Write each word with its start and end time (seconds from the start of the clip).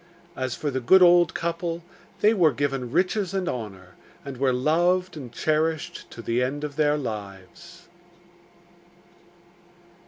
As 0.35 0.55
for 0.55 0.71
the 0.71 0.79
good 0.79 1.03
old 1.03 1.35
couple, 1.35 1.83
they 2.21 2.33
were 2.33 2.51
given 2.53 2.89
riches 2.91 3.35
and 3.35 3.47
honour, 3.47 3.89
and 4.25 4.37
were 4.37 4.51
loved 4.51 5.15
and 5.15 5.31
cherished 5.31 6.09
to 6.09 6.23
the 6.23 6.41
end 6.41 6.63
of 6.63 6.75
their 6.75 6.97
lives. 6.97 7.87